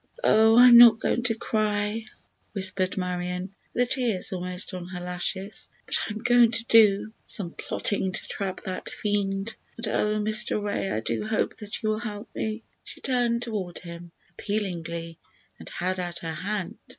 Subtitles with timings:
[0.23, 2.05] "Oh, I'm not going to cry,"
[2.53, 7.13] whispered Marion, with the tears almost on her lashes, "but I am going to do
[7.27, 10.59] some plotting to trap that fiend; and, oh, Mr.
[10.59, 15.19] Ray, I do hope that you will help me!" She turned toward him appealingly
[15.59, 16.79] and held out her hand.